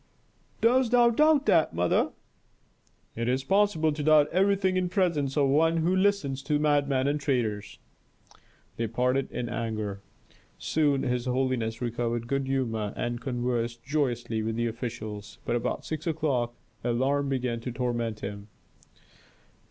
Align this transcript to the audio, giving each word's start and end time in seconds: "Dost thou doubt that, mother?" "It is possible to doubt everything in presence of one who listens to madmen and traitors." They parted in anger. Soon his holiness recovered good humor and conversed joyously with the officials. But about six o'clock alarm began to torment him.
"Dost 0.61 0.91
thou 0.93 1.11
doubt 1.11 1.45
that, 1.45 1.75
mother?" 1.75 2.09
"It 3.15 3.29
is 3.29 3.43
possible 3.43 3.91
to 3.93 4.01
doubt 4.01 4.29
everything 4.31 4.75
in 4.75 4.89
presence 4.89 5.37
of 5.37 5.47
one 5.49 5.77
who 5.77 5.95
listens 5.95 6.41
to 6.41 6.57
madmen 6.57 7.07
and 7.07 7.19
traitors." 7.19 7.77
They 8.77 8.87
parted 8.87 9.31
in 9.31 9.47
anger. 9.47 10.01
Soon 10.57 11.03
his 11.03 11.25
holiness 11.25 11.83
recovered 11.83 12.25
good 12.25 12.47
humor 12.47 12.93
and 12.97 13.21
conversed 13.21 13.83
joyously 13.83 14.41
with 14.41 14.55
the 14.55 14.65
officials. 14.65 15.37
But 15.45 15.55
about 15.55 15.85
six 15.85 16.07
o'clock 16.07 16.55
alarm 16.83 17.29
began 17.29 17.59
to 17.59 17.71
torment 17.71 18.21
him. 18.21 18.47